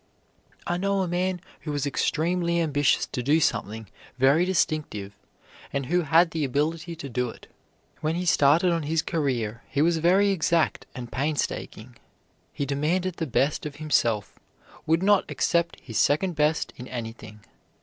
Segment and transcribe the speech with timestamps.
[0.65, 5.13] I know a man who was extremely ambitious to do something very distinctive
[5.71, 7.45] and who had the ability to do it.
[7.99, 11.97] When he started on his career he was very exact and painstaking.
[12.51, 14.39] He demanded the best of himself
[14.87, 17.41] would not accept his second best in anything.